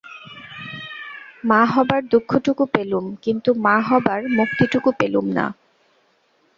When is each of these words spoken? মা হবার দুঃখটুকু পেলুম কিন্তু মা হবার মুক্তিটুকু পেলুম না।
মা 1.43 1.61
হবার 1.65 2.01
দুঃখটুকু 2.07 2.63
পেলুম 2.73 3.05
কিন্তু 3.21 3.49
মা 3.55 3.75
হবার 3.81 4.21
মুক্তিটুকু 4.29 4.89
পেলুম 4.99 5.25
না। 5.31 5.45